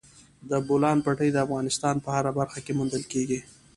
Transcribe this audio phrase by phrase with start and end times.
[0.49, 3.39] د بولان پټي د افغانستان په هره برخه کې موندل کېږي.